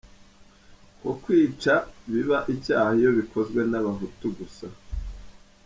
[1.01, 1.73] Ko kwica
[2.11, 4.65] biba icyaha iyo bikozwe n’abahutu gusa.